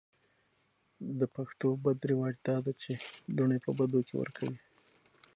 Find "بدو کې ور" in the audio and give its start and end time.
3.77-4.29